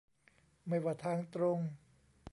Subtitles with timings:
[0.67, 1.59] ไม่ว่าทางตรง